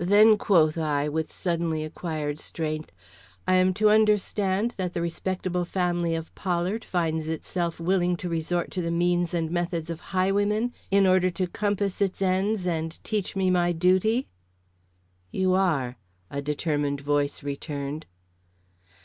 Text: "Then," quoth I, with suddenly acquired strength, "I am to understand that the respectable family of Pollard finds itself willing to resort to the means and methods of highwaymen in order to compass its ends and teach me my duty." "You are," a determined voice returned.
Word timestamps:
"Then," 0.00 0.36
quoth 0.36 0.76
I, 0.76 1.08
with 1.08 1.30
suddenly 1.32 1.84
acquired 1.84 2.40
strength, 2.40 2.90
"I 3.46 3.54
am 3.54 3.72
to 3.74 3.88
understand 3.88 4.74
that 4.76 4.94
the 4.94 5.00
respectable 5.00 5.64
family 5.64 6.16
of 6.16 6.34
Pollard 6.34 6.84
finds 6.84 7.28
itself 7.28 7.78
willing 7.78 8.16
to 8.16 8.28
resort 8.28 8.72
to 8.72 8.82
the 8.82 8.90
means 8.90 9.32
and 9.32 9.48
methods 9.48 9.88
of 9.88 10.00
highwaymen 10.10 10.72
in 10.90 11.06
order 11.06 11.30
to 11.30 11.46
compass 11.46 12.00
its 12.00 12.20
ends 12.20 12.66
and 12.66 12.98
teach 13.04 13.36
me 13.36 13.48
my 13.48 13.70
duty." 13.70 14.26
"You 15.30 15.54
are," 15.54 15.98
a 16.32 16.42
determined 16.42 17.00
voice 17.02 17.44
returned. 17.44 18.06